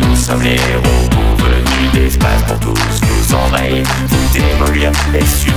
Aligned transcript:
nous 0.00 0.16
sommes 0.16 0.42
les 0.42 0.54
héros. 0.54 1.08
Venus 1.38 1.92
d'espace 1.92 2.42
pour 2.46 2.58
tous 2.60 3.00
nous 3.02 3.34
envahir, 3.34 3.86
nous 4.10 4.38
démolir 4.38 4.92
et 5.14 5.24
sur 5.24 5.52